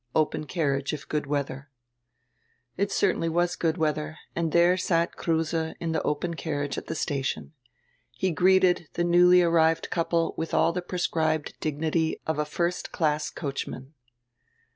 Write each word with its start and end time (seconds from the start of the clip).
Open 0.15 0.47
car 0.47 0.71
riage, 0.79 0.93
if 0.93 1.07
good 1.07 1.27
weadier." 1.27 1.67
It 2.75 2.91
certainly 2.91 3.29
was 3.29 3.55
good 3.55 3.77
weadier, 3.77 4.17
and 4.35 4.51
diere 4.51 4.75
sat 4.75 5.15
Kruse 5.15 5.75
in 5.79 5.91
die 5.91 5.99
open 6.03 6.33
carriage 6.33 6.75
at 6.79 6.87
die 6.87 6.95
station. 6.95 7.53
He 8.09 8.31
greeted 8.31 8.87
die 8.95 9.03
newly 9.03 9.43
arrived 9.43 9.91
couple 9.91 10.33
with 10.35 10.55
all 10.55 10.73
die 10.73 10.81
prescribed 10.81 11.53
dignity 11.59 12.19
of 12.25 12.39
a 12.39 12.45
first 12.45 12.91
class 12.91 13.29
coachman. 13.29 13.93